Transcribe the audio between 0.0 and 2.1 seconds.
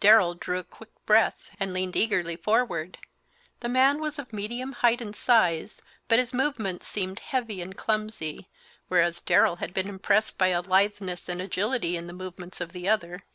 Darrell drew a quick breath and leaned